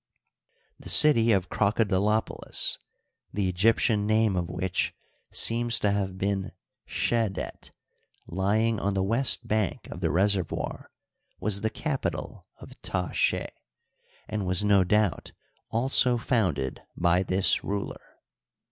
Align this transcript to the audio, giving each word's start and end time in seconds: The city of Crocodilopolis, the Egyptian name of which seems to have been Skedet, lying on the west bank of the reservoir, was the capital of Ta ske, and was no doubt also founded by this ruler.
The 0.79 0.89
city 0.89 1.31
of 1.31 1.49
Crocodilopolis, 1.51 2.79
the 3.31 3.47
Egyptian 3.47 4.07
name 4.07 4.35
of 4.35 4.49
which 4.49 4.95
seems 5.31 5.77
to 5.81 5.91
have 5.91 6.17
been 6.17 6.53
Skedet, 6.87 7.69
lying 8.25 8.79
on 8.79 8.95
the 8.95 9.03
west 9.03 9.47
bank 9.47 9.85
of 9.91 9.99
the 9.99 10.09
reservoir, 10.09 10.89
was 11.39 11.61
the 11.61 11.69
capital 11.69 12.47
of 12.57 12.81
Ta 12.81 13.11
ske, 13.11 13.51
and 14.27 14.47
was 14.47 14.65
no 14.65 14.83
doubt 14.83 15.33
also 15.69 16.17
founded 16.17 16.81
by 16.97 17.21
this 17.21 17.63
ruler. 17.63 18.17